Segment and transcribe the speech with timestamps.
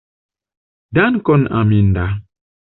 [0.97, 2.07] Dankon, Aminda!